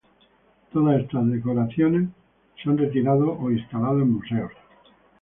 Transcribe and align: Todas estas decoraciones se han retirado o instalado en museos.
Todas 0.73 0.99
estas 1.03 1.29
decoraciones 1.29 2.09
se 2.63 2.69
han 2.71 2.79
retirado 2.79 3.37
o 3.37 3.51
instalado 3.51 4.01
en 4.01 4.09
museos. 4.13 4.51